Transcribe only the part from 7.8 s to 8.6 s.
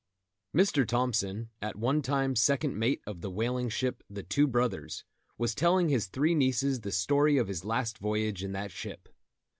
voyage in